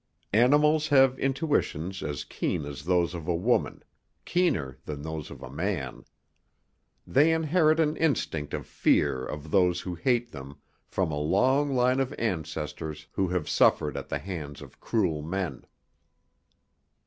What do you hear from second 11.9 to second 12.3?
of